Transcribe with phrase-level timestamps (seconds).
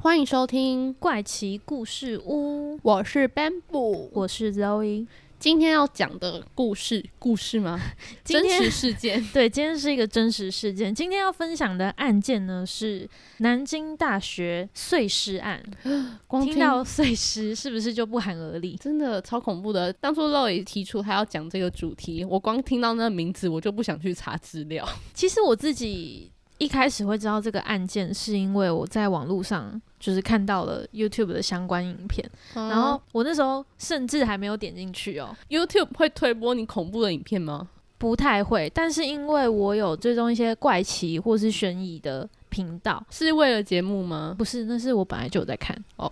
[0.00, 4.08] 欢迎收听，怪奇故事屋，我是 Bamboo。
[4.12, 5.04] 我是 Zoe。
[5.40, 7.80] 今天要讲的故事，故事吗？
[8.24, 9.20] 真实事件。
[9.34, 10.94] 对，今天是一个真实事件。
[10.94, 15.60] 今天要分享的案件呢是南京大学碎尸案。
[16.28, 18.76] 光听到碎尸是不是就不寒而栗？
[18.76, 19.92] 真的超恐怖的。
[19.94, 24.88] 当初 Zoe 提出他要讲这个主题，我光听到那个名字，我就不想去查资料。
[25.12, 37.68] 其实我自己一开始会知道这个案件，是因为我在网络上就是看到了 YouTube 的相关影片，然后我那时候甚至还没有点进去哦，YouTube 会推播你恐怖的影片吗？
[37.98, 38.70] 不太会。
[38.74, 44.34] 但是因为我有追踪一些怪奇或是悬疑的频道，是为了节目吗？
[44.38, 46.10] 不是，那是我本来就有在看哦。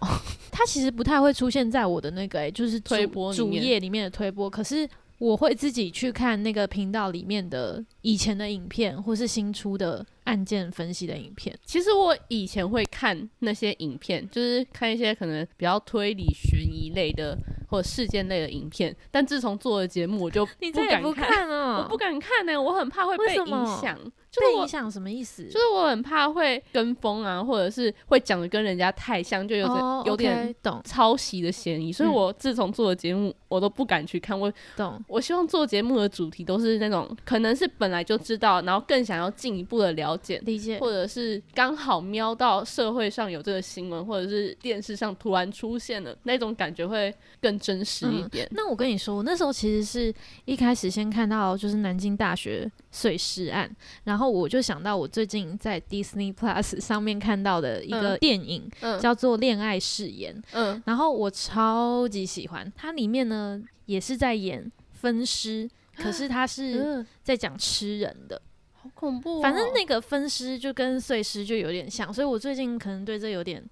[0.50, 4.88] 它其实不太会出现在我的那个、欸，就是主推播主页里面的推播，可是。
[5.18, 11.56] 我会自己去看那个频道里面的以前的影片，或是新出的案件分析的影片。
[11.64, 17.36] 其实我以前会看那些影片，就是看一些可能比较推理悬疑类的
[17.68, 18.94] 或者事件类的影片。
[19.10, 23.98] 但自从做了节目，我就不不敢看，看了， 我不敢看呢、我很怕会被影响。
[24.36, 25.44] 就是我被影响什么意思？
[25.46, 31.92] 就是我很怕会跟风啊，或者是会讲的跟人家太像，就有点、哦有点抄袭的嫌疑。
[31.92, 34.38] 所以嗯我自从做了节目，我都不敢去看。
[34.38, 40.78] 我懂，我希望做节目的主题都是那种可能是本来就知道，然后更想要进一步的了解，理解。
[40.78, 48.46] 或者是刚好瞄到社会上有这个新闻，或者是电视上突然出现了那种感觉会更真实一点。
[48.52, 50.14] 那我跟你说，我那时候其实是
[50.44, 53.68] 一开始先看到就是南京大学碎尸案，
[54.04, 58.18] 然后我就想到我最近在 Disney Plus 上面看到的一个嗯。
[58.18, 58.98] 电影，嗯。
[59.00, 60.82] 叫做《恋爱誓言》，嗯。
[60.86, 68.40] 然后我超级喜欢，它里面呢也是在演分尸，可是它是嗯，在讲吃人的，
[68.72, 69.42] 好恐怖、哦。
[69.42, 73.62] 反正那个分尸就跟碎尸就有点像，所以我最近可能对这有点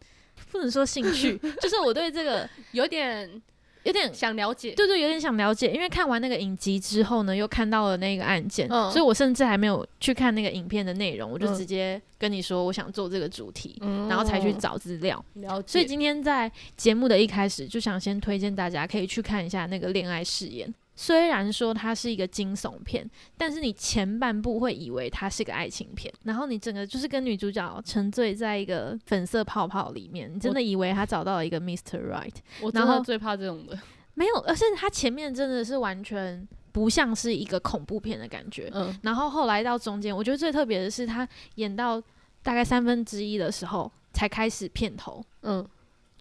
[0.51, 3.43] 不能说兴趣， 就是我对这个有点
[3.85, 4.73] 有点想了解。
[4.73, 15.25] 对对，有点想了解，因为看完那个影集之后呢，又看到了那个案件，嗯所以我甚至还没有去看那个影片的内容，我就嗯直接跟你说我想做这个主题，嗯然后才去找资料。
[15.35, 15.69] 了解。
[15.69, 20.69] 所以今天在节目的一开始，就想先推荐大家可以去看一下那个《恋爱誓言》。
[20.97, 32.01] 虽然说它是一个惊悚片，但是你前半部会以为它是个爱情片，然后你整个就是跟女主角沉醉在一个粉色泡泡里面，你真的以为她找到了一个 Mr.
[32.09, 32.35] Right。
[32.63, 33.79] 我真的最怕这种的。
[34.15, 38.71] 没有，而且它前面真的是完全不像是一个恐怖片的感觉。
[38.73, 42.01] 嗯然后后来到中间，我觉得最特别的是，他演到
[42.43, 45.67] 大概三分之一的时候才开始片头，嗯，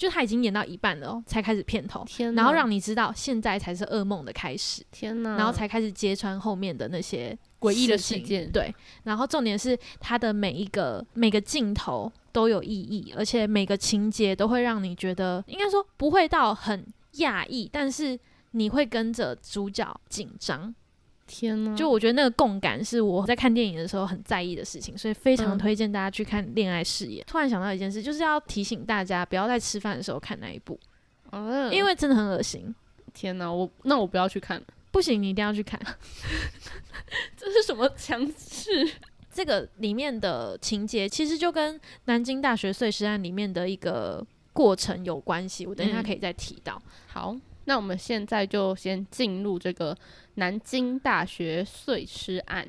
[0.04, 18.20] 就他已经演到一半了哦，才开始片头，天，然后让你知道现在才是噩梦的开始，天哪，然后才开始揭穿后面的那些诡异的事件对，然后重点是他的每一个每个镜头都有意义，而且每个情节都会让你觉得，应该说不会到很讶异，但是
[18.52, 20.76] 你会跟着主角紧张。
[21.26, 27.24] 天呐，就我觉得那个共感是我在看电影的时候很在意的事情，所以非常嗯推荐大家去看《恋爱誓言》。
[27.28, 30.80] 突然想到一件事，就是要提醒大家不要在吃饭的时候看那一部，
[31.32, 32.74] 嗯因为真的很恶心。
[33.14, 35.80] 天呐，我那我不要去看了，不行，你一定要去看。
[37.38, 38.92] 这是什么强制？
[39.32, 46.80] 这个里面的情节其实就跟南京大学碎尸案里面的一个过程有关系，我等一下嗯可以再提到。
[47.08, 47.36] 好，
[47.66, 49.96] 那我们现在就先进入这个
[50.36, 52.68] 南京大学碎尸案。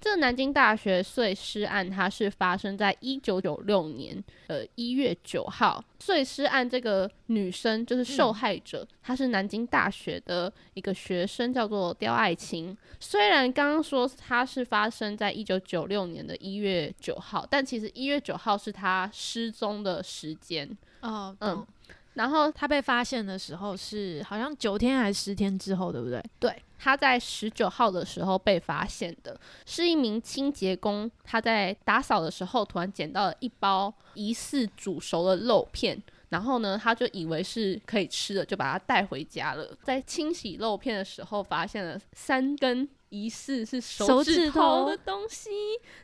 [0.00, 5.84] 这个南京大学碎尸案，它是发生在一九九六年呃一月九号。
[5.98, 12.74] 碎尸案这个女生就是受害者，她是南京大学的一个学生，叫做刁爱琴。
[12.98, 20.66] 虽然刚刚说她是发生在一九九六年的一月九号，但其实一月九号是她失踪的时间。
[21.02, 21.66] 哦，嗯嗯，
[22.14, 26.22] 然后他被发现的时候是好像九天还是十天之后，对不对？
[26.38, 31.10] 对，他在十九号的时候被发现的，是一名清洁工。
[31.22, 39.76] 他在打扫的时候，突然捡到了一包疑似煮熟的肉片，然后呢，他就以为是可以吃的，就把它带回家了。
[39.82, 45.50] 在清洗肉片的时候，发现了三根疑似是手手指指头头的东西，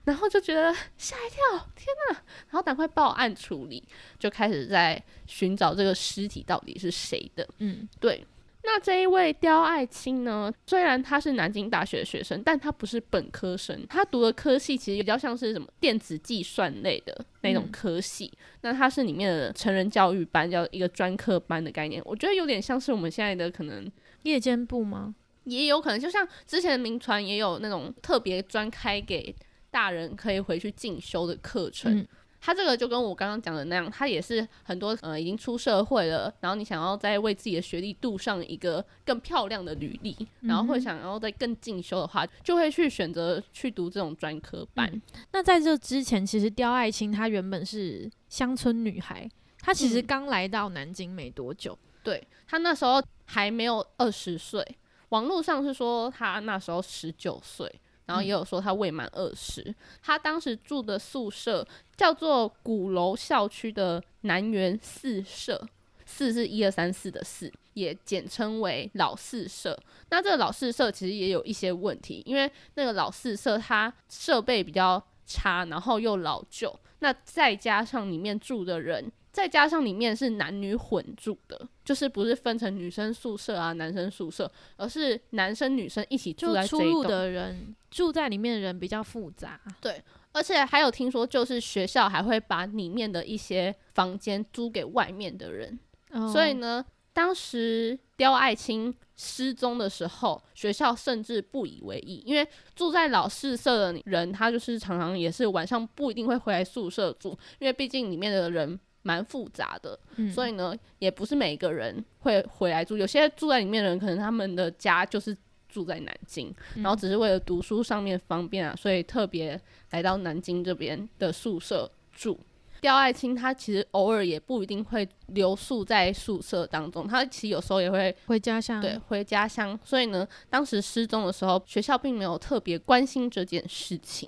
[0.04, 2.16] 然后就觉得吓一跳，天哪！
[2.48, 3.82] 然后赶快报案处理，
[4.18, 7.48] 就开始在寻找这个尸体到底是谁的。
[7.58, 8.26] 嗯，对，
[8.66, 18.30] 那这一位刁爱青呢，虽然他是南京大学的学生，但他不是本科生，他读的科系其实比较像是什么电子计算类的那种嗯科系。
[18.62, 23.90] 那他是里面的成人教育班，叫一个专科班的概念，我觉得有点像是我们现在的可能。
[24.24, 25.14] 夜间部吗？
[25.44, 29.32] 也有可能，就像之前的民传也有那种特别专开给
[29.70, 31.98] 大人可以回去进修的课程。
[31.98, 32.08] 嗯
[32.46, 44.88] 他这个就跟我刚刚讲的那样，他也是很多呃已经出社会了，然后你想要再为自己的学历镀上一个更漂亮的履历，然后会想要再更进修的话，就会去选择去读这种专科班。
[44.92, 45.02] 嗯
[45.32, 49.28] 那在这之前，其实刁爱青她原本是乡村女孩，
[49.58, 51.76] 她其实嗯刚来到南京没多久。
[52.04, 54.64] 对她那时候还没有二十岁，
[55.08, 61.66] 网络上是说他那时候十九岁，然后也有说他未满二十、他当时住的宿舍
[61.96, 65.66] 叫做鼓楼校区的南园四舍，
[66.04, 69.76] 四是一二三四的四，也简称为老四舍。
[70.10, 79.12] 那这个老四舍其实也有一些问题，因为那个老四舍它设备比较差，然后又老旧，那再加上里面住的人。
[79.32, 86.80] 再加上里面是男女混住的，就是不是分成女生宿舍啊、男生宿舍，而是男生女生一起住在这一栋。
[86.80, 90.02] 出入的人住在里面的人比较复杂，对
[90.32, 95.78] 而且还有听说，就是学校还会把里面的一些房间租给外面的人。
[96.10, 96.84] 哦所以呢，
[97.14, 112.98] 当时刁爱青失踪的时候，学校甚至不以为意，因为住在老四舍的人，他就是常常也是晚上不一定会回来宿舍住，因为毕竟里面的人蛮复杂的，嗯所以呢，也不是每个人会回来住。
[112.98, 115.34] 有些住在里面的人，可能他们的家就是
[115.76, 122.40] 住在南京，然后只是为了读书上面方便啊，所以特别来到南京这边的宿舍住。
[122.80, 129.78] 刁爱青他其实偶尔也不一定会留宿在宿舍当中，他其实有时候也会回家乡对，回家乡。
[129.84, 134.26] 所以呢，当时失踪的时候，学校并没有特别关心这件事情。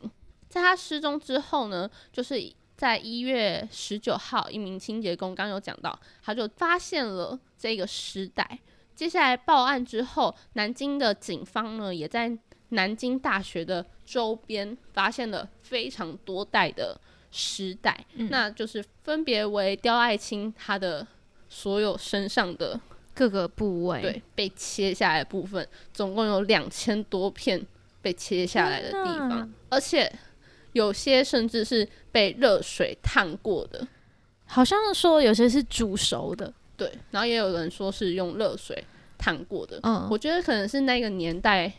[0.50, 2.34] 在他失踪之后呢，就是
[2.76, 8.58] 在一月十九号，一名清洁工刚刚有讲到，他就发现了这个尸袋。
[8.98, 12.36] 接下来报案之后，南京的警方呢，也在
[12.70, 17.00] 南京大学的周边发现了非常多袋的
[17.30, 18.28] 尸袋，嗯。
[18.28, 21.06] 那就是分别为刁爱青他的
[21.48, 22.80] 所有身上的
[23.14, 27.64] 各个部位，对，被切下来的部分，总共有两千多片
[28.02, 30.12] 被切下来的地方，而且
[30.72, 33.86] 有些甚至是被热水烫过的，
[34.46, 38.82] 好像说有些是煮熟的，对，然后也有人说是用热水
[39.18, 39.78] 烫过的。
[39.82, 41.70] 嗯，我觉得可能是那个年代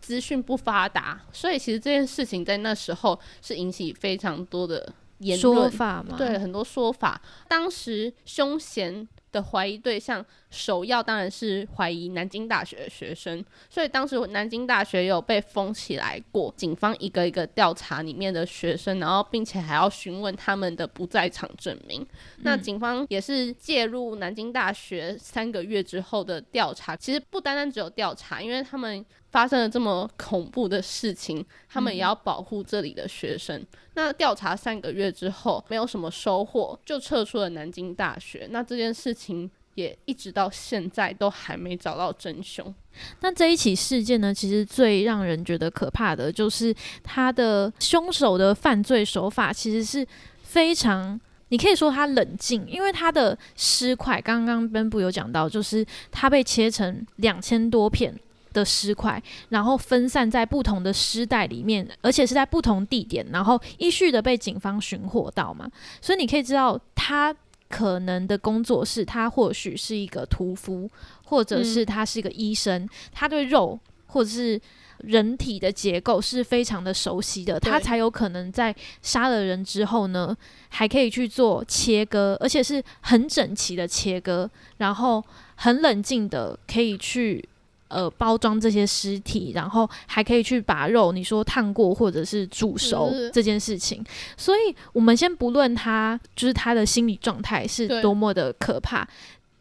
[0.00, 5.70] 资讯不发达，所以其实这件事情在那时候是引起非常多的言说论，
[6.18, 7.20] 对，很多说法。
[7.48, 22.06] 当时凶嫌的怀疑对象，首要当然是怀疑南京大学的学生，所以当时南京大学有被封起来过，警方一个一个调查里面的学生，然后并且还要询问他们的不在场证明。
[22.38, 33.64] 那嗯警方也是介入南京大学三个月之后的调查，其实不单单只有调查，因为他们发生了这么恐怖的事情，他们也要保护这里的学生。
[33.94, 38.48] 那调查三个月之后没有什么收获，就撤出了南京大学。
[38.50, 42.74] 那这件事情也一直到现在都还没找到真凶。
[43.20, 50.06] 那这一起事件呢，其实最让人觉得可怕的就是他的凶手的犯罪手法其实是
[50.42, 51.20] 非常。
[51.50, 58.14] 你可以说他冷静，因为他的尸块，刚刚奔部有讲到，就是他被切成两千多片
[58.58, 65.70] 的尸块，然后分散在不同的尸袋里面，而且是在不同地点，然后依序的被警方寻获到嘛。
[66.00, 67.34] 所以你可以知道，他
[67.68, 70.90] 可能的工作是，他或许是一个屠夫，
[71.24, 74.60] 或者是他是一个医生，他对肉或者是
[74.98, 80.36] 人体的结构是非常的熟悉的，他才有可能在杀了人之后呢，
[80.70, 84.48] 还可以去做切割，而且是很整齐的切割，
[84.78, 85.22] 然后
[85.56, 87.48] 很冷静的可以去。
[87.88, 94.04] 呃，包装这些尸体，然后还可以去把肉，你说烫过或者是煮熟这件事情，
[94.36, 99.08] 所以我们先不论他就是他的心理状态是多么的可怕，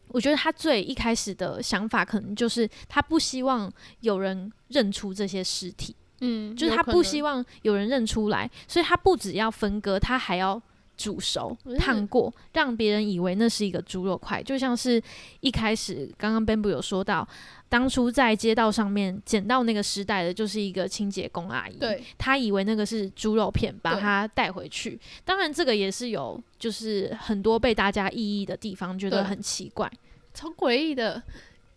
[0.10, 10.62] 我觉得他最一开始的想法可能就是他不希望有人认出这些尸体，嗯就是他不希望有人认出来，所以他不只要分割，他还要
[10.98, 15.02] 煮熟嗯、烫过，让别人以为那是一个猪肉块，就像是
[15.42, 17.26] 一开始刚刚 Bamboo 有说到，
[17.70, 25.00] 当初在街道上面捡到那个尸袋的，就是一个清洁工阿姨，对，她以为那个是猪肉片，把它带回去。
[25.24, 29.92] 当然，这个也是有就是很多被大家异议的地方，觉得很奇怪。
[30.34, 31.22] 超诡异的。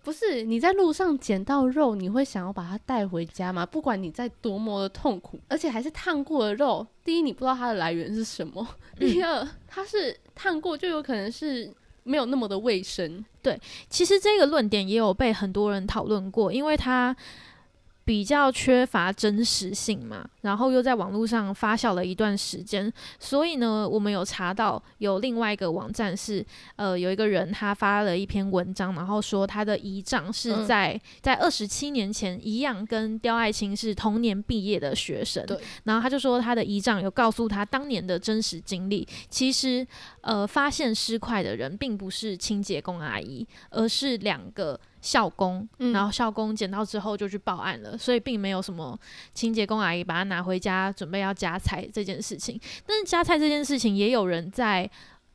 [0.03, 3.67] 不是你在路上捡到肉，你会想要把它带回家吗？
[3.67, 6.87] 不管你在多么的痛苦，而且还是烫过的肉。
[7.05, 8.65] 第一，你不知道它的来源是什么；
[8.99, 11.71] 第二，它是烫过，就有可能是
[12.03, 13.25] 没有那么的卫生。
[13.43, 17.15] 对其实这个论点也有被很多人讨论过，因为它
[18.05, 26.45] 比较缺乏真实性嘛，然后又在网络上发酵了一段时间，所以呢，我们有查到有另外一个网站是，
[26.77, 30.67] 呃，有一个人他发了一篇文章，然后说他的姨丈是嗯。
[30.71, 39.85] 在、在二十七年前一样跟刁爱青是同年毕业的学生，对，然后他就说他的姨丈有告诉他当年的真实经历，其实
[40.21, 48.99] 呃发现尸块的人并不是清洁工阿姨，而是两个校工，嗯然后校工捡到之后就去报案了，所以并没有什么
[49.35, 52.61] 清洁工阿姨把它拿回家准备要夹菜这件事情。
[52.87, 54.91] 但是夹菜这件事情也有人在。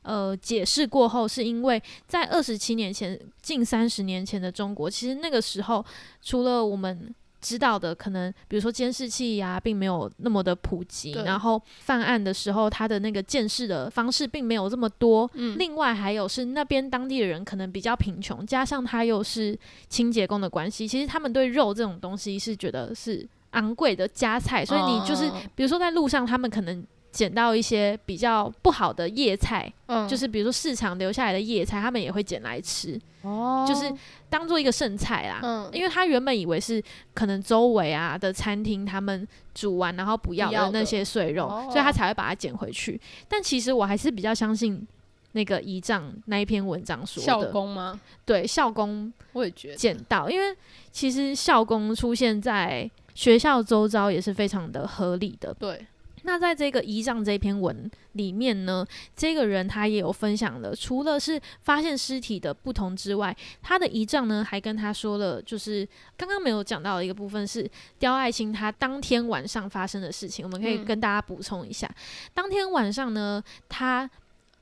[0.07, 5.84] 呃，解释过后，是因为在二十七年前，近三十年前的中国，其实那个时候
[6.22, 7.12] 除了我们
[7.45, 15.29] 知道的，可能比如说监视器呀、并没有那么的普及，然后犯案的时候，他的那个见识的方式并没有这么多。
[15.35, 19.55] 嗯，另外还有是那边当地的人可能比较贫穷，加上他又是
[19.87, 25.35] 清洁工的关系，其实他们对肉这种东西是觉得是昂贵的加菜，所以你就是哦。
[25.53, 30.07] 比如说在路上，他们可能捡到一些比较不好的叶菜，嗯。
[30.09, 33.93] 就是比如说市场留下来的叶菜，他们也会捡来吃，哦，就是
[34.37, 35.39] 当做一个剩菜啦。
[35.41, 42.99] 嗯，因为他原本以为是可能周围啊的餐厅他们煮完然后不要的的那些碎肉，哦所以他才会把它捡回去。
[43.29, 44.85] 但其实我还是比较相信
[45.31, 47.99] 那个姨丈那一篇文章说校的，工吗？
[48.25, 50.55] 对校工我也觉得，捡到，因为
[50.91, 55.53] 其实校工出现在学校周遭也是非常的合理的。
[55.53, 55.85] 对，
[56.25, 71.89] 那在这个遗仗这篇文里面呢，这个人他也有分享了，除了是发现尸体的不同之外，他的遗仗呢还跟他说了，就是刚刚没有讲到的一个部分是刁爱青他当天晚上发生的事情，我们可以嗯跟大家补充一下。
[72.34, 74.10] 当天晚上呢，他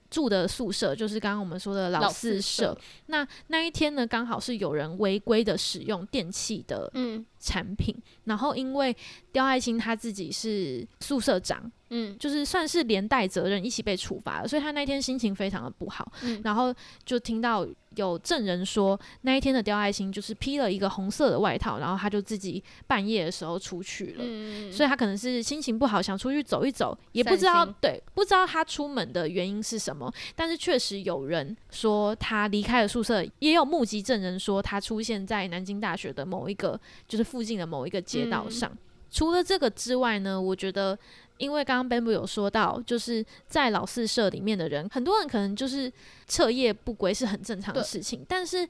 [0.10, 2.78] 住的宿舍就是刚刚我们说的老老四四舍舍，
[3.08, 8.96] 那那一天呢，刚好是有人违规的使用电器的嗯产品，然后因为
[9.34, 16.10] 刁爱青他自己是宿舍长，嗯就是算是连带责任一起被处罚了，所以他那天心情非常的不好。
[16.22, 16.74] 嗯，然后
[17.04, 24.24] 就听到有证人说，那一天的刁爱青就是披了一个红色的外套，然后他就自己半夜的时候出去了。
[24.26, 30.12] 嗯，所以他可能是心情不好，想出去走一走，也不知道对，不知道他出门的原因是什么。
[30.36, 38.52] 但是确实有人说他离开了宿舍，也有目击证人说他出现在南京大学的某一个，就是附近的某一个街道嗯。
[38.52, 38.78] 上。
[39.10, 40.98] 除了这个之外呢，我觉得，
[41.38, 45.92] 因为刚刚 Bamboo 有说到，就是在老四社里面的人，很多人可能就是
[46.28, 48.70] 彻夜不归是很正常的事情，但是。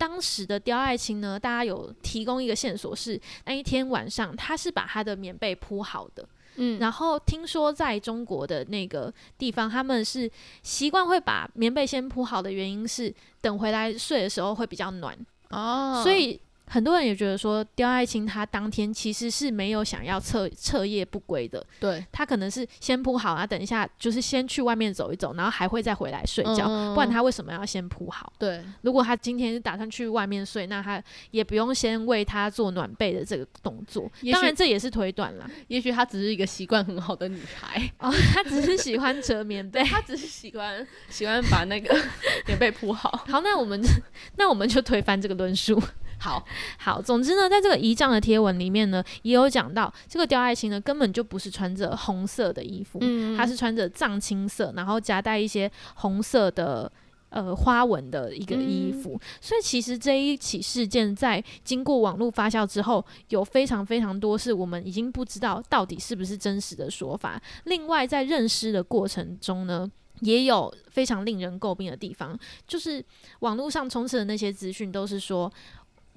[0.00, 6.26] 当时的刁爱青呢，大家有提供一个线索是，那一天晚上他是把他的棉被铺好的，
[6.56, 10.30] 嗯，然后听说在中国的那个地方，他们是
[10.62, 15.14] 习惯会把棉被先铺好的原因是，等回来睡的时候会比较暖，
[15.50, 16.40] 哦，所以
[16.72, 28.32] 很多人也觉得说，刁爱青他当天其实是没有想要彻彻夜不归的，对，他可能是先铺好，然后等一下就是先去外面走一走，然后还会再回来睡觉，嗯不然他为什么要先铺好？
[28.38, 34.08] 对，如果他今天是打算去外面睡，那他也不用先为他做暖被的这个动作。
[34.32, 35.50] 当然这也是推断啦。
[35.66, 39.82] 也许她只是一个习惯很好的女孩，哦，她只是喜欢折棉被。
[39.82, 41.96] 她只是喜欢喜欢把那个
[42.46, 43.10] 棉被铺好。
[43.28, 43.80] 好，那我们
[44.38, 45.82] 那我们就推翻这个论述。
[46.20, 46.46] 好，
[46.78, 56.92] 好，总之呢，在这个遗仗的贴文里面呢，也有讲到这个刁爱青呢根本就不是穿着红色的衣服，嗯她是穿着藏青色，然后夹带一些红色的。
[57.32, 67.40] 呃，花纹的一个衣服，所以其实这一起事件在经过网络发酵之后，有非常非常多是我们已经不知道到底是不是真实的说法。
[67.66, 69.88] 另外，在认尸的过程中呢，
[70.22, 72.36] 也有非常令人诟病的地方，
[72.66, 73.00] 就是
[73.38, 75.48] 网络上充斥的那些资讯都是说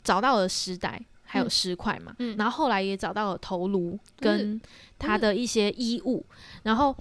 [0.04, 1.02] 找到了尸袋。
[1.26, 4.62] 还有嗯尸块嘛，嗯然后后来也找到了头颅跟
[5.00, 6.24] 他的一些衣物，
[6.62, 6.96] 然后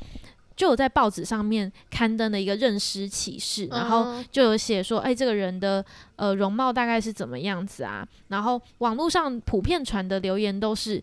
[0.57, 5.85] 就有在报纸上面刊登了一个认尸启事，然后嗯就有写说，哎，这个人的
[6.17, 8.09] 呃容貌大概是怎么样子啊？
[8.29, 11.03] 然后网络上普遍传的留言都是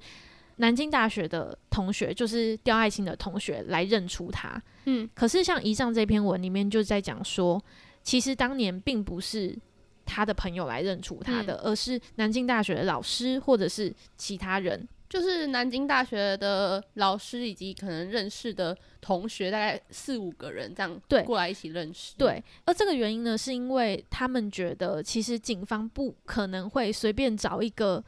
[0.56, 4.60] 南京大学的同学，就是刁爱青的同学来认出他。
[4.86, 7.64] 嗯，可是像以上这篇文里面就在讲说，
[8.02, 9.56] 其实当年并不是
[10.10, 14.88] 他的朋友来认出他的，而是南京大学的老师或者是其他人。
[15.08, 22.14] 就是南京大学的老师以及可能认识的同学，大概四五个人这样对过来一起认识。
[22.16, 28.04] 对，而这个原因呢，是因为他们觉得其实警方不可能会随便找一个，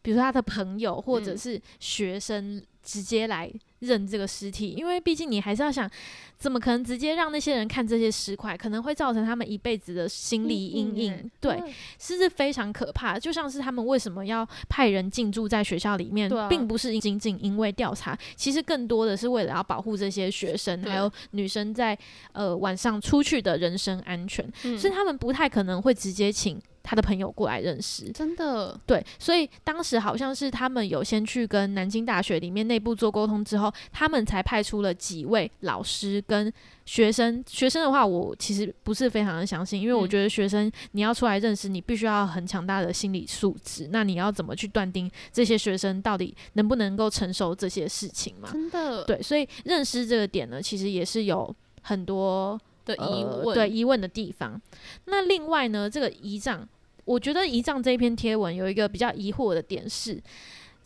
[0.00, 3.50] 比如说他的朋友或者嗯是学生直接来
[3.80, 5.90] 认这个尸体，因为毕竟你还是要想，
[6.38, 11.30] 怎么可能直接让那些人看这些尸块，可能会造成他们一辈子的心理阴影。
[11.40, 11.60] 对，
[11.98, 13.20] 是是非常可怕的。
[13.20, 21.98] 就像是他们为什么要派人进驻在学校里面，啊并不是仅仅因为调查，其实更多的是为了要保护这些学生，还有女生在
[22.32, 24.48] 呃晚上出去的人身安全。
[24.62, 28.12] 嗯所以他们不太可能会直接请他的朋友过来认识。
[28.12, 36.52] 真的，对，所以当时好像是他们有先去跟南京大学里面内部做沟通之后，他们才派出了几位老师跟
[36.84, 37.42] 学生。
[37.46, 43.88] 学生的话，我其实不是非常的相信，因为我嗯觉得学生你要出来认识，你必须要很强大的心理素质。
[43.90, 48.50] 那你要怎么去断定这些学生到底能不能够承受这些事情嘛？
[48.52, 54.60] 真的对，所以认识这个点呢，其实也是有很多的疑呃、问，对疑问的地方。
[55.06, 56.68] 那另外呢，这个遗仗，
[57.06, 60.22] 我觉得遗仗这一篇贴文有一个比较疑惑的点是。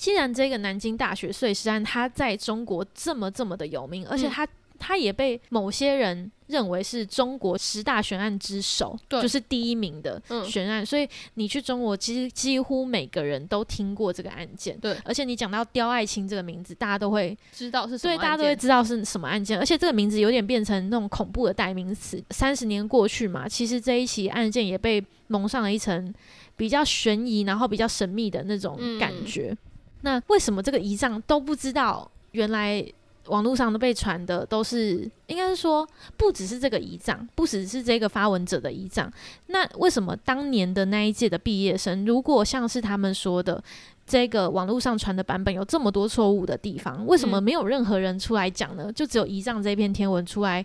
[0.00, 10.84] 既然这个南京大学碎尸案，它在中国这么这么的有名，而且嗯它它也被某些人认为是中国十大悬案之首，就是第一名的嗯悬案。
[10.86, 14.74] 所以你去中国，其实几乎每个人都听过这个案件。
[14.78, 22.24] 对而且你讲到刁爱青这个名字，大家都会知道是什对，么大家都会案件知道是什么案件，而且这个名字有点变成那种恐怖的代名词。
[22.30, 26.10] 三十年过去嘛，其实这一起案件也被蒙上了一层
[26.56, 29.54] 比较悬疑，然后比较神秘的那种感嗯觉。
[30.02, 32.10] 那为什么这个遗仗都不知道？
[32.32, 32.84] 原来
[33.26, 39.12] 网络上都被传的都是，应该是说不只是这个遗仗，不只是这个发文者的遗仗。
[39.48, 43.62] 那为什么当年的那一届的毕业生，如果像是他们说的，
[44.06, 48.92] 这个网络上传的版本有这么多错误的地方，为什么嗯没有任何人出来讲呢？
[48.92, 50.64] 就只有遗仗这篇天文出来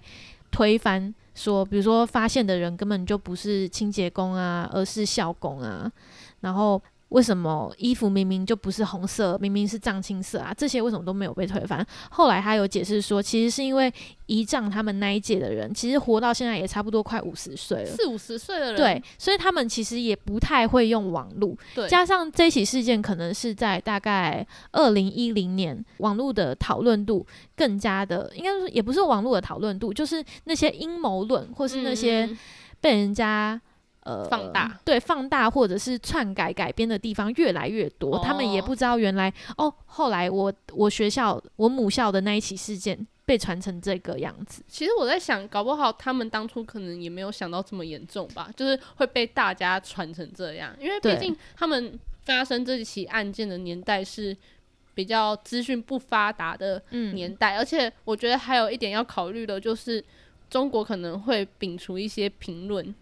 [0.51, 5.91] 推翻，说比如说发现的人根本就不是清洁工啊，而是校工啊，
[6.41, 6.81] 然后。
[7.09, 10.53] 为什么衣服明明就不是红色，明明是藏青色啊？
[10.55, 11.85] 这些为什么都没有被推翻？
[12.09, 13.93] 后来他有解释说，其实是因为
[14.25, 27.25] 遗仗他们那一届的人，其实活到现在也差不多快五十岁了，四五十岁的人，对，所以他们其实也不太会用网络，对，加上这起事件可能是在大概二零一零年，网络的讨论度
[27.55, 32.37] 更加的，应该说也不是网络的讨论度，就是那些阴谋论或是那些嗯
[32.81, 33.61] 被人家。
[34.05, 44.61] 呃，放大对放大或者是篡改改编的地方越来越多，他们也哦不知道原来哦，后来我我学校我母校的那一起事件被传成这个样子。
[44.67, 54.37] 其实我在想，搞不好他们当初可能也没有想到这么严重吧，就是会被大家传成这样，因为毕竟他们发生这起案件的年代是
[54.93, 60.05] 比较资讯不发达的嗯，年代，而且我觉得还有一点要考虑的就是。
[60.47, 62.93] 中国可能会摒除一些评论，哦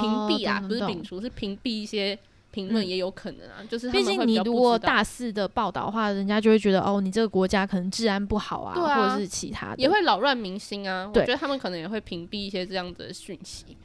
[0.00, 2.18] 屏蔽啊，不是摒除，是屏蔽一些
[2.50, 3.62] 评论嗯也有可能啊。
[3.68, 9.76] 就是毕竟你如果大肆的报道的话，人家就会觉得哦，你这个国家可能治安不好啊，啊或者是其他的。
[9.76, 11.06] 也会扰乱民心啊。
[11.06, 13.76] 我觉得他们可能也会屏蔽一些这样子的讯息。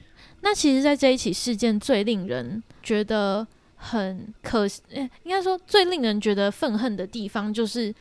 [0.41, 4.81] 那其实，在这一起事件最令人觉得很可惜，
[5.23, 7.93] 应该说最令人觉得愤恨的地方，就是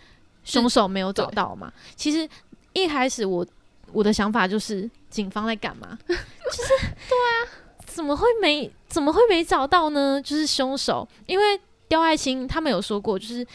[0.45, 1.73] 凶手没有找到嘛。
[1.97, 2.29] 其实
[2.75, 3.45] 一开始我
[3.93, 5.99] 我的想法就是，警方在干嘛？
[6.07, 6.69] 就是
[7.09, 7.37] 对啊，
[7.88, 10.20] 怎么会没怎么会没找到呢？
[10.22, 13.46] 就是凶手，因为刁爱青他们有说过，就是。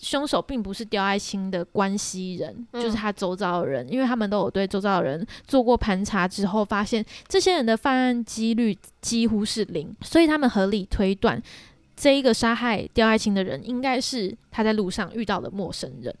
[0.00, 11.42] 凶手并不是刁爱青的关系人，嗯就是他周遭的人，因为他们都有对周遭的人做过盘查之后，发现这些人的犯案几率几乎是零，所以他们合理推断，
[11.96, 16.14] 这一个杀害刁爱青的人应该是他在路上遇到的陌生人。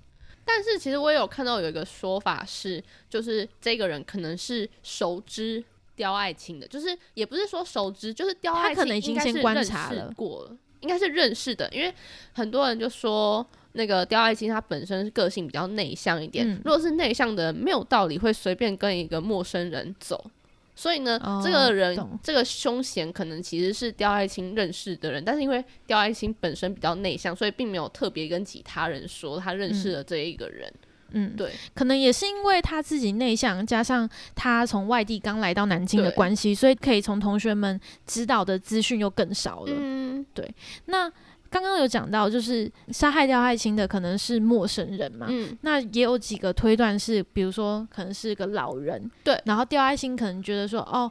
[0.44, 5.62] 但是其实我也有看到有一个说法是，就是这个人可能是熟知
[5.98, 11.92] 刁爱青的，就是也不是说熟知，就是刁爱青他可能已经先观察了过了，应该是认识的，因为
[12.32, 13.46] 很多人就说。
[13.72, 16.44] 那个刁爱青，他本身个性比较内向一点。
[16.48, 20.28] 嗯如果是内向的人，没有道理会随便跟一个陌生人走。
[20.74, 30.72] 所以呢，哦这个人这个凶嫌可能其实是刁爱青认识的人，但是因为刁爱青本身比较内向，所以并没有特别跟其他人说他认识了这一个人。
[30.74, 30.87] 嗯，
[31.36, 39.72] 对，可能也是因为他自己内向，加上他从外地刚来到南京的关系，所以可以从同学们知道的资讯又更少了。
[39.74, 40.54] 嗯，对。
[40.86, 41.10] 那
[41.50, 49.40] 刚刚有讲到，就是杀害刁爱卿的可能是陌生人嘛，嗯，那也有几个推断是，比如说可能是个老人，对。
[49.44, 51.10] 然后刁爱卿可能觉得说，哦。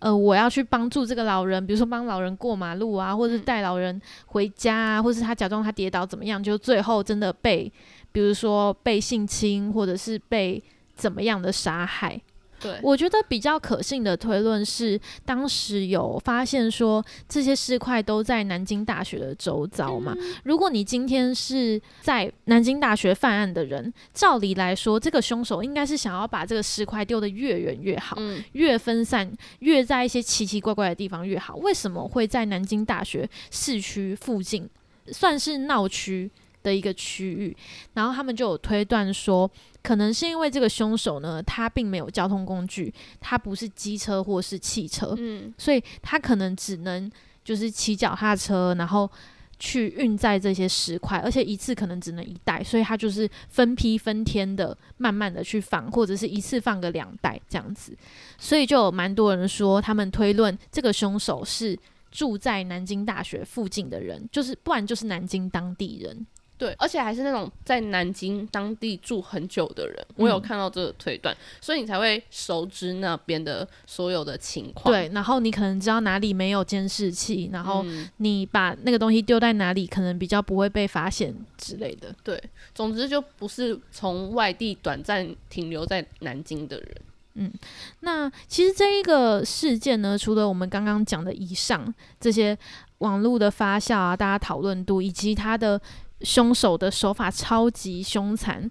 [0.00, 7.68] 呃，我要去帮助这个老人，比如说帮老人过马路啊，或者带老人回家啊，或是他假装他跌倒怎么样，就最后真的被，
[8.12, 10.62] 比如说被性侵，或者是被
[10.94, 12.20] 怎么样的杀害。
[12.60, 20.12] 对，我觉得比较可信的推论是，当时有发现说这些尸块都在南京大学的周遭嘛。
[20.42, 31.54] 如果你今天是在南京大学犯案的人，照理来说，这个凶手应该是想要把这个尸块丢得越远越好，嗯，越分散，越在一些奇奇怪怪的地方越好。
[31.58, 34.68] 为什么会在南京大学市区附近，
[35.12, 36.28] 算是闹区
[36.68, 37.56] 的一个区域？
[37.94, 39.50] 然后他们就有推断说，
[39.82, 47.10] 可能是因为这个凶手呢，他并没有交通工具，他不是机车或是汽车，嗯，所以他可能只能
[47.42, 49.10] 就是骑脚踏车，然后
[49.58, 57.96] 去运载这些石块，而且一次可能只能一袋，所以他就是分批分天的，慢慢的去放，或者是一次放个两袋这样子。
[58.38, 61.76] 所以就有蛮多人说，他们推论这个凶手是
[62.10, 66.26] 住在南京大学附近的人，就是不然就是南京当地人。
[66.58, 74.92] 对，而且还是那种在南京当地住很久的人，我有嗯看到这个推断，所以你才会熟知那边的所有的情况。
[74.92, 82.12] 对，然后你可能知道哪里没有监视器，然后嗯你把那个东西丢在哪里，可能比较不会被发现之类的。
[82.24, 82.42] 对，
[82.74, 86.96] 总之就不是从外地短暂停留在南京的人。
[87.40, 87.52] 嗯
[88.00, 92.58] 那其实这一个事件呢，除了我们刚刚讲的以上这些
[92.98, 95.80] 网络的发酵啊，大家讨论度，以及它的
[96.22, 98.70] 凶手的手法超级凶残，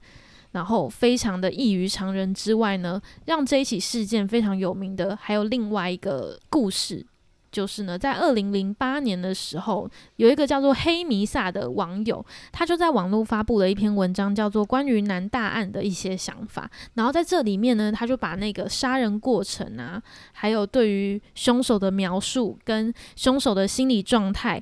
[0.51, 7.05] 然后非常的异于常人之外呢，让这一起事件非常有名的还有另外一个故事。
[7.49, 16.69] 就是呢，在二零零八年的时候，有一个叫做黑弥撒的网友，他就在网络发布了一篇文章，叫做《关于南大案的一些想法》。
[16.95, 19.99] 然后在这里面呢，他就把那个杀人过程啊，
[20.33, 24.62] 还有对于凶手的描述跟凶手的心理状态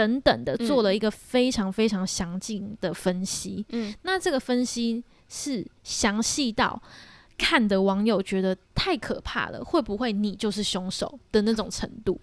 [0.00, 3.66] 等等的，嗯做了一个非常非常详尽的分析。
[3.68, 6.80] 嗯，那这个分析是详细到
[7.36, 12.18] 看的网友觉得太可怕了，会不会你就是凶手的那种程度？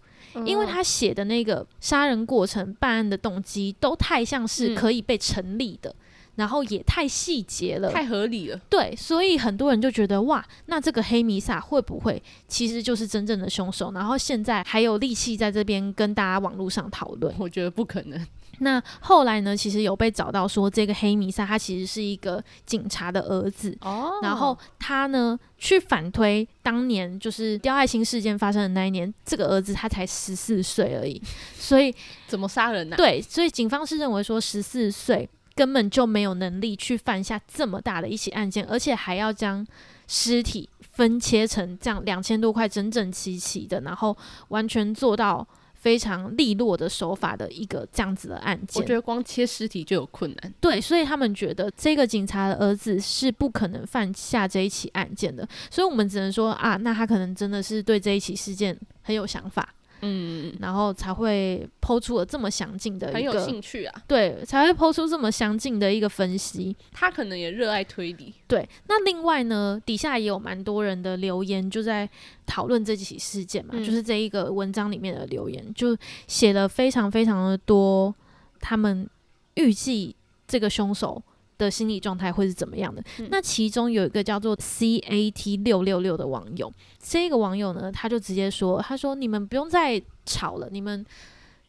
[0.45, 5.93] 因为嗯他写的那个杀人过程、办案的动机都太像是嗯可以被成立的，
[6.37, 8.57] 然后也太细节了，太合理了。
[8.69, 13.91] 对，所以很多人就觉得哇，那这个黑弥撒会不会其实就是真正的凶手？
[13.91, 17.35] 然后现在还有力气在这边跟大家网络上讨论。
[17.37, 18.25] 我觉得不可能。
[18.59, 23.77] 那后来呢，其实有被找到说这个黑弥撒他其实是一个警察的儿子。
[23.81, 31.21] 哦然后他呢，去反推当年就是刁爱青事件发生的那一年，这个儿子他才十四岁而已，
[31.55, 31.93] 所以
[32.25, 39.65] 怎么杀人呢、对，所以警方是认为说十四岁根本就没有能力去犯下这么大的一起案件，而且还要将
[40.07, 44.15] 尸体分切成这样两千多块整整齐齐的，然后
[44.49, 48.81] 完全做到非常利落的手法的一个这样子的案件。
[48.81, 50.53] 我觉得光切尸体就有困难。
[50.59, 64.03] 对，所以他们觉得这个警察的儿子是不可能犯下这一起案件的，所以我们只能说啊，那他可能真的是对这一起事件很有想法，嗯，然后才会抛出了这么详尽的很有一个兴趣啊。
[64.07, 66.75] 对，才会抛出这么详尽的一个分析。
[66.91, 68.33] 他可能也热爱推理。
[68.47, 72.09] 对，那另外呢，底下也有蛮多人的留言，就在
[72.45, 78.13] 讨论这起事件嘛，嗯就是这一个文章里面的留言，就写了非常非常的多，
[78.59, 79.09] 他们
[79.55, 80.15] 预计
[80.47, 81.21] 这个凶手
[81.57, 83.03] 的心理状态会是怎么样的。
[83.19, 91.05] 嗯那其中有一个叫做 C A T 六六六的网友，这个网友呢，他就直接说，他说你们不用再吵了，你们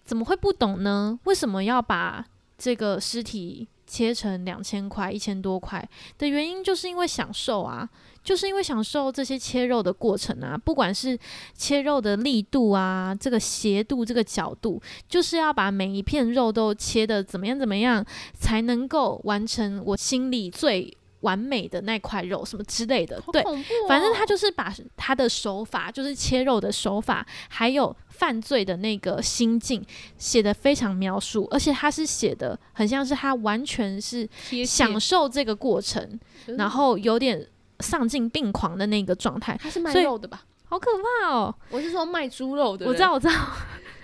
[0.04, 1.18] 怎么会不懂呢？
[1.24, 2.24] 为什么要把
[2.56, 5.88] 这个尸体切成两千块、一千多块。
[6.18, 7.88] 的原因，就是因为享受啊，
[8.22, 11.18] 就是因为享受这些切肉的过程啊，不管是
[11.54, 18.04] 切肉的力度啊，这个斜度、这个角度，就是要把每一片肉都切的怎么样怎么样，
[18.38, 23.20] 才能够完成我心里最完美的那块肉，什么之类的。
[23.32, 23.42] 对，
[23.88, 29.84] 反正他就是把他的手法，就是切肉的手法，还有犯罪的那个心境
[30.16, 34.28] 写的非常描述，而且他是写的很像是他完全是
[34.66, 36.02] 享受这个过程，
[36.46, 37.46] 嗯然后有点
[37.80, 40.44] 丧尽病狂的那个状态，他是卖肉的吧？
[40.70, 40.90] 好可
[41.22, 41.54] 怕哦！
[41.70, 43.32] 我是说卖猪肉的，我知道，我知道，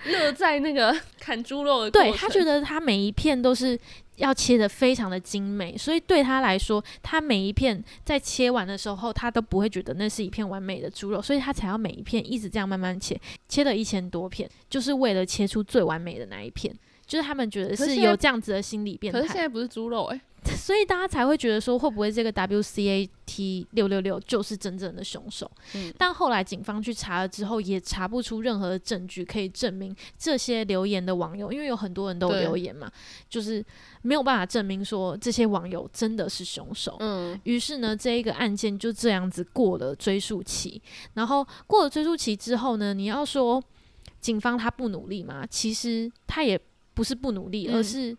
[0.05, 1.91] 乐在那个 砍猪肉的。
[1.91, 3.79] 对他觉得他每一片都是
[4.17, 16.73] 要切的非常的精美，所以对他来说，他每一片在切完的时候，他都不会觉得那是一片完美的猪肉，所以他才要每一片一直这样慢慢切，切了一千多片，就是为了切出最完美的那一片。
[17.05, 20.19] 就是他们觉得是有这样子的心理变态可是现，在不是猪肉哎、
[20.65, 25.49] 所以大家才会觉得说，会不会这个 WCAT 六六六就是真正的凶手？
[25.75, 32.91] 嗯但后来警方去查了之后，也查不出任何的证据可以证明这些留言的网友，因为有很多人都有留言嘛，
[33.29, 33.63] 就是
[34.01, 36.97] 没有办法证明说这些网友真的是凶手。
[36.99, 40.81] 嗯，于是呢，这一个案件就这样子过了追诉期。
[41.13, 43.63] 然后过了追诉期之后呢，你要说
[44.19, 45.45] 警方他不努力嘛？
[45.45, 46.59] 其实他也
[46.95, 48.17] 不是不努力，嗯而是嗯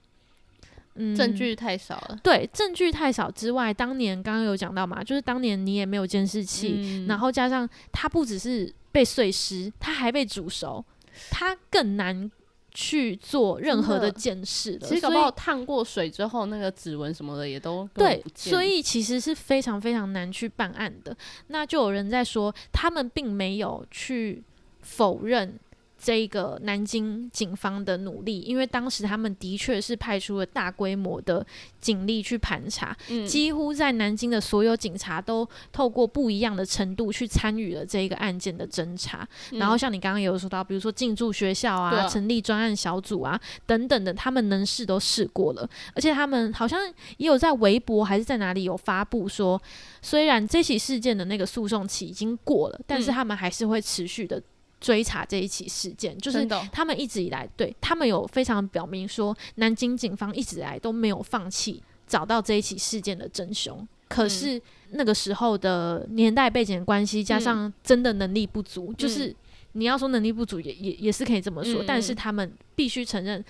[1.16, 2.18] 证据太少了。
[2.22, 10.84] 对证据太少之外，当年刚刚有讲到嘛，就是当年你也没有监视器，嗯然后加上它不只是被碎尸，它还被煮熟，
[11.30, 12.30] 它更难
[12.72, 14.88] 去做任何的真的检视了。
[14.88, 21.16] 其实搞所以不好烫过水之后，那个指纹什么的也都对所以其实是非常非常难去办案的。
[21.48, 24.42] 那就有人在说，他们并没有去
[24.80, 25.58] 否认。
[26.06, 31.44] 这个南京警方的努力，因为当时他们的确是派出了大规模的
[31.80, 33.26] 警力去盘查，嗯。
[33.26, 39.26] 几乎在南京的所有警察都透过不一样的程度去参与了这一个案件的侦查。
[39.54, 46.80] 然后像你刚刚有说到，比如说进驻学校啊，成立专案小组啊等等的，他们能试都试过了，而且他们好像
[47.16, 49.60] 也有在微博还是在哪里有发布说，
[50.00, 53.16] 虽然这起事件的那个诉讼期已经过了，但是嗯。
[53.16, 54.42] 他们还是会持续的
[54.80, 63.86] 追查这一起事件，就是他们一直以来对他们有非常表明说，南京警方一直以来都没有放弃找到这一起事件的真凶。
[64.08, 69.34] 可嗯是那个时候的年代背景的关系，加上真的能力不足，就是
[69.72, 73.44] 你要说能力不足也也也是可以这么说，嗯但是嗯他们必须承认，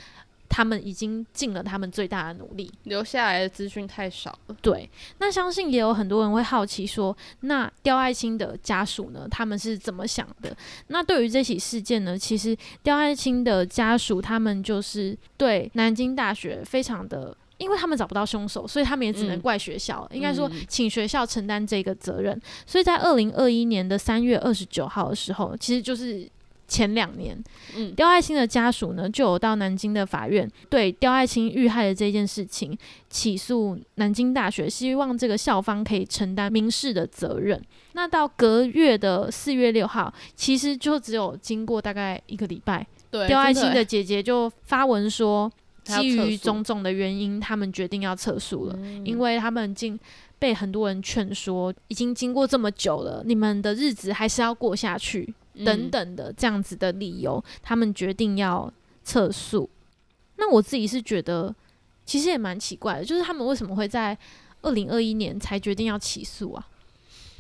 [0.49, 2.71] 他们已经尽了他们最大的努力。
[2.85, 4.57] 留下来的资讯太少了。
[4.61, 10.57] 对，那相信也有很多人会好奇说，那刁爱青的家属呢，他们是怎么想的？
[10.89, 17.37] 那对于这起事件呢，其实刁爱青的家属他们就是对南京大学非常的。
[17.59, 20.07] 因为他们找不到凶手，所以他们也只能嗯怪学校。
[20.13, 22.39] 应该说嗯，请学校承担这个责任。
[22.67, 26.29] 所以在二零二一年的三月二十九号的时候，其实就是
[26.69, 27.37] 前两年，
[27.77, 32.77] 嗯，刁爱青的家属呢，就有到南京的法院对刁爱青遇害的这件事情
[33.09, 37.63] 起诉南京大学，希望这个校方可以承担民事的责任。
[37.93, 45.51] 那到隔月的四月六号，其实就只有经过大概一个礼拜，对，刁爱青的姐姐就发文说，
[45.85, 48.75] 基于种种的原因，他们决定要撤诉了。
[48.77, 49.99] 嗯因为他们已经
[50.39, 55.33] 被很多人劝说，已经经过这么久了，你们的日子还是要过下去，
[55.65, 58.73] 等嗯等的这样子的理由，他们决定要
[59.05, 59.69] 撤诉。
[60.37, 61.55] 那我自己是觉得，
[62.05, 64.17] 其实也蛮奇怪的，就是他们为什么会在
[64.63, 66.69] 二零二一年才决定要起诉啊？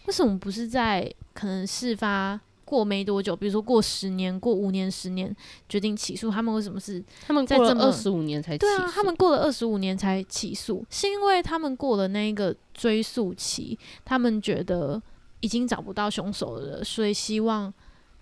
[0.06, 5.34] 为什么不是在可能事发过没多久，比如说过十年、过五年、十年
[5.68, 6.30] 决定起诉？
[6.30, 15.00] 他们为什么是他们在这么过了二十五年才起对啊，他们过了二十五年才起诉，是因为他们过了那个追诉期，他们觉得
[15.40, 17.72] 已经找不到凶手了，所以希望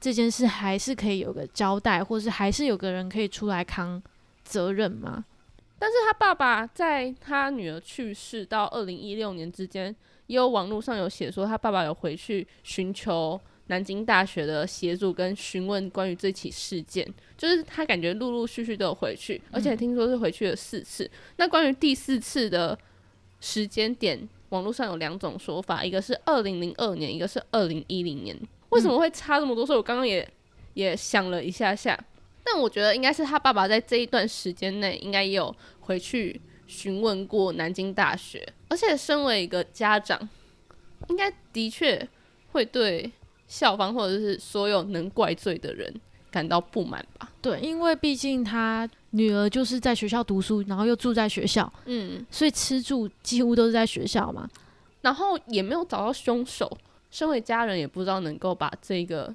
[0.04, 4.02] 这件事还是可以有个交代，或是还是有个人可以出来扛
[4.44, 5.24] 责任吗？
[5.78, 21.10] 但是他爸爸在他女儿去世到二零一六年之间，也有网络上有写说，他爸爸有回去寻求南京大学的协助跟询问关于这起事件，就是他感觉陆陆续续都有回去，而且听说是回去了四次。
[21.36, 22.78] 那关于第四次的
[23.40, 28.38] 时间点，网络上有两种说法，一个是二零零二年，一个是二零一零年。
[28.74, 29.64] 为什么会差这么多？
[29.64, 30.28] 所以我刚刚也
[30.74, 31.98] 也想了一下下，
[32.42, 40.28] 但我觉得应该是他爸爸在这一段时间内，应该也有回去询问过南京大学，而且身为一个家长，
[41.08, 42.06] 应该的确
[42.52, 43.10] 会对
[43.46, 45.92] 校方或者是所有能怪罪的人
[46.30, 47.30] 感到不满吧。
[47.40, 54.48] 对，因为毕竟他女儿就是在学校读书，然后又住在学校，嗯，所以吃住几乎都是在学校嘛。
[55.02, 56.78] 然后也没有找到凶手，
[57.14, 59.32] 身为家人也不知道能够把这个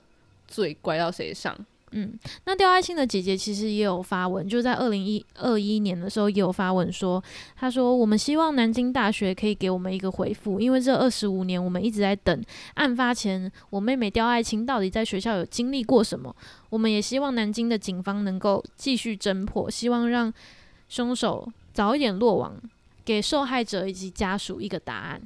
[0.49, 1.57] 罪怪到谁上。
[1.91, 2.13] 嗯，
[2.43, 7.23] 那刁爱青的姐姐其实也有发文，就在二零一二一年的时候也有发文说，
[7.55, 16.35] 她说我们希望南京大学可以给我们一个回复，因为这二十五年我们一直在等案发前我妹妹刁爱青到底在学校有经历过什么，
[16.69, 20.31] 我们也希望南京的警方能够继续侦破，希望让
[20.89, 22.55] 凶手早一点落网，
[23.05, 25.21] 给受害者以及家属一个答案。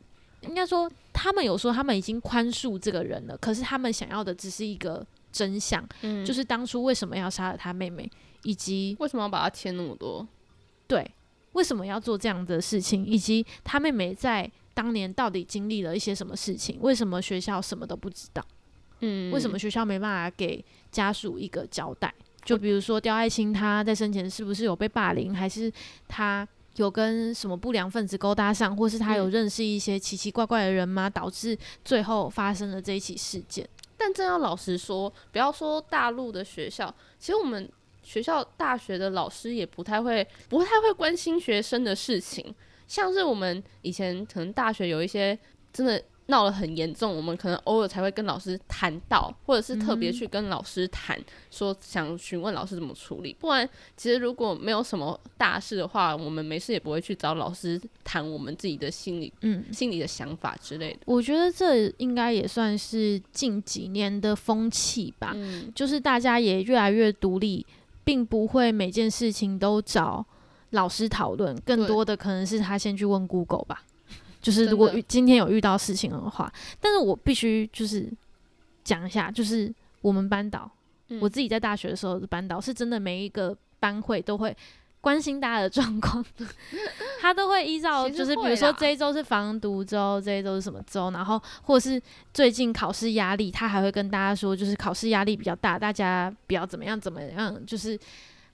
[0.47, 5.83] 应该说，他们有说他们已经宽恕这个人了，可是他们想要的只是一个真相。
[6.01, 8.09] 嗯，就是当初为什么要杀了他妹妹，
[8.43, 10.27] 以及为什么要把他牵那么多？
[10.87, 11.09] 对
[11.53, 18.45] 为什么要做这样的事情，以及他妹妹在当年到底经历了一些什么事情，为什么学校什么都不知道？
[18.99, 22.13] 嗯，为什么学校没办法给家属一个交代？
[22.43, 25.71] 就比如说刁爱青他在生前是不是有被霸凌，还是
[26.07, 31.09] 他有跟什么不良分子勾搭上，或是他有嗯认识一些奇奇怪怪的人吗？
[31.09, 33.67] 导致最后发生了这一起事件？
[33.97, 37.69] 但真要老实说，不要说大陆的学校，其实我们
[38.01, 42.53] 学校大学的老师也不太会，不太会关心学生的事情。
[42.87, 45.37] 像是我们以前可能大学有一些
[45.71, 51.19] 真的闹得很严重，我们可能偶尔才会跟老师谈到，或者是特别去跟老师谈，
[51.51, 53.35] 说想询问老师怎么处理。
[53.39, 60.99] 不然，其实如果没有什么大事的话，我们没事也不会去找老师谈我们自己的心理、嗯，心里的想法之类的。
[61.05, 65.33] 我觉得这应该也算是近几年的风气吧。
[65.35, 67.65] 嗯，就是大家也越来越独立，
[68.03, 70.25] 并不会每件事情都找
[70.69, 73.83] 老师讨论，更多的可能是他先去问 Google 吧。
[74.43, 78.07] 就是如果遇今天有遇到事情的话，但是我必须就是
[78.83, 80.69] 讲一下，就是我们班导，
[81.07, 84.55] 嗯我自己在大学的时候的班导是真的每一个班会都会。
[85.03, 86.23] 关心大家的状况，
[87.19, 92.01] 他都会依照就是比如说这一周是防毒周，这一周是什么周，然后或者是
[92.33, 97.99] 最近考试压力，他还会跟大家说，就是考试压力比较大，大家不要怎么样怎么样，就是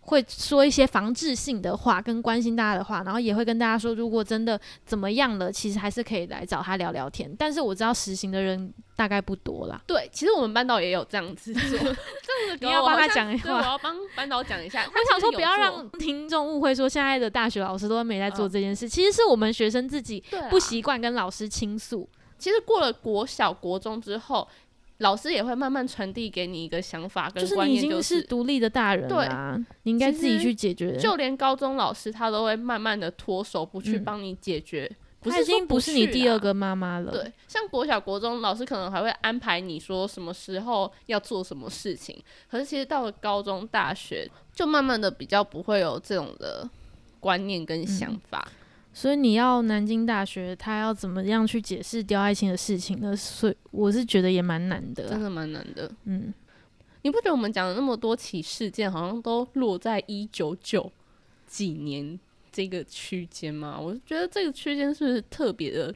[0.10, 7.34] 会说一些防治性的话，跟关心大家的话，然后也会跟大家说，如果真的怎么样了，其实还是可以来找他聊聊天。
[7.38, 9.80] 但是我知道实行的人大概不多啦。
[9.86, 14.84] 对，其实我们班导也有这样子做， 这样子你要帮他讲一下，我要帮班导讲一下。
[14.90, 22.10] 我想说，不要让听众误会，说现在的大学老师都没在做嗯这件事，其实是我们学生自己不习惯跟老师倾诉。
[22.38, 24.48] 其实过了国小、国中之后，
[25.00, 30.96] 老师也会慢慢传递给你一个想法跟就是你已观念，就经是独立的大人对啦，你应该自己去解决。
[30.98, 34.90] 就连高中老师他都会慢慢的脱手，不去嗯帮你解决。
[35.22, 37.12] 不他已经不是你第二个妈妈了。
[37.12, 42.18] 对，像国小、国中老师可能还会安排你说什么时候要做什么事情，
[42.50, 46.70] 可是其实到了高中、大学，就慢慢的比较不会有这种的
[47.20, 48.48] 观念跟想嗯法。
[48.92, 53.16] 所以你要南京大学，他要怎么样去解释刁爱青的事情呢？
[53.16, 55.10] 所以我是觉得也蛮难的啦。
[55.12, 55.90] 真的蛮难的。
[56.06, 56.34] 嗯，
[57.04, 60.92] 你不觉得我们讲了那么多起事件，好像都落在一九九
[61.48, 62.20] 几年
[62.52, 63.80] 这个区间吗？
[63.80, 65.94] 我觉得这个区间是不是特别的，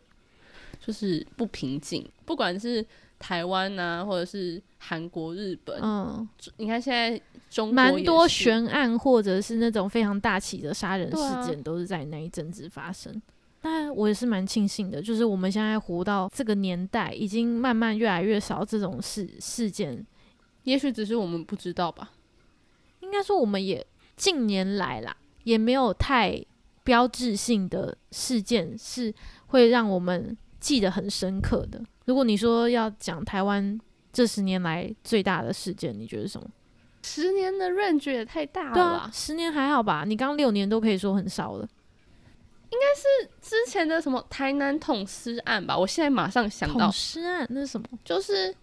[0.79, 2.07] 就是不平静？
[2.25, 2.85] 不管是
[3.23, 7.17] 台湾啊，或者是韩国、日本，嗯，你看现在
[7.49, 13.21] 中国蛮多悬案或者是那种非常大起的杀人事件，都是在那一阵子发生。
[13.61, 20.05] 那我也是蛮庆幸的，就是我们现在活到这个年代，已经慢慢越来越少这种事事件。
[20.63, 22.11] 也许只是我们不知道吧。
[22.99, 23.85] 应该说，我们也
[24.17, 26.43] 近年来啦，也没有太
[26.83, 29.13] 标志性的事件是
[29.47, 31.81] 会让我们记得很深刻的。
[32.05, 33.79] 如果你说要讲台湾
[34.11, 36.47] 这十年来最大的事件，你觉得是什么？
[37.03, 39.11] 十年的 range 也太大了对啊吧，？
[39.13, 40.03] 十年还好吧？
[40.07, 41.67] 你刚六年都可以说很少了。
[42.69, 47.87] 应该是之前的什么台南捅尸案吧，我现在马上想到捅，尸案那是什么？
[48.03, 48.55] 就是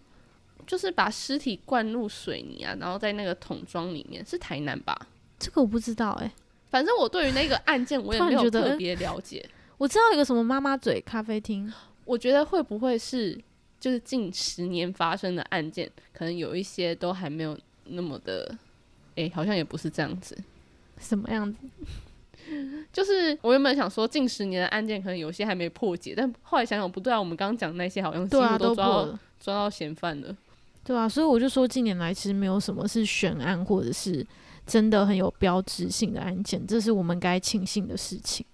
[0.67, 5.07] 就是把尸体灌入水泥啊，然后在那个桶装里面，是台南吧？
[5.39, 6.31] 这个我不知道哎、
[6.69, 11.71] 反正我对于那个案件我也没有特别了解，我知道有个什么妈妈嘴咖啡厅，
[12.05, 13.39] 我觉得会不会是
[13.79, 18.55] 就是近十年发生的案件，可能有一些都还没有那么的，
[19.15, 20.37] 诶、好像也不是这样子。
[20.99, 21.59] 什么样子？
[22.91, 29.19] 就是我原本想说近十年的案件可能有些还没破解，但后来想想不对啊，我们刚刚讲那些好像几乎都抓到。
[29.39, 30.37] 抓到嫌犯了。
[30.83, 34.23] 对啊，所以我就说近年来其实没有什么是悬案或者是
[34.67, 38.45] 真的很有标志性的案件，这是我们该庆幸的事情。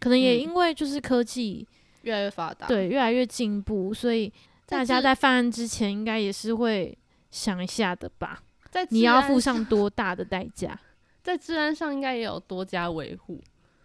[0.00, 1.64] 可能也嗯因为就是科技、
[2.02, 4.32] 越来越发达，，对越来越进步，所以
[4.66, 6.96] 大家在犯案之前应该也是会
[7.30, 8.42] 想一下的吧？
[8.70, 10.78] 在你要付上多大的代价？
[11.22, 13.40] 在治安上应该也有多加维护。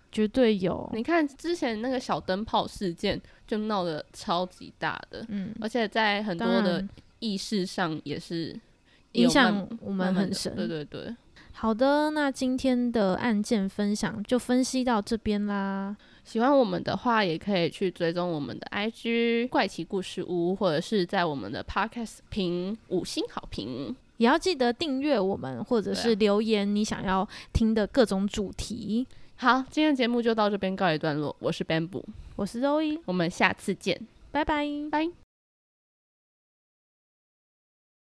[0.10, 0.89] 绝对有。
[0.93, 6.84] 你看之前那个小灯泡事件就闹得超级大的，嗯，而且在很多的
[7.19, 8.58] 意识上也是
[9.12, 10.56] 影响我们很深。
[10.56, 11.13] 对对对，
[11.51, 15.95] 好的，那今天的案件分享就分析到这边啦。
[16.27, 23.95] 喜欢我们的话，也可以去追踪我们的 IG 怪奇故事屋，或者是在我们的 Podcast 评五星好评。
[24.17, 29.07] 也要记得订阅我们，或者是留言你想要听的各种主题。
[29.37, 31.33] 好，今天的节目就到这边告一段落。
[31.39, 32.03] 我是 Bamboo，
[32.35, 33.97] 我是 Zoe，，我们下次见，
[34.31, 34.67] 拜拜。
[34.91, 35.26] 拜。